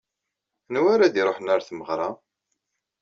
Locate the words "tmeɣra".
1.63-2.09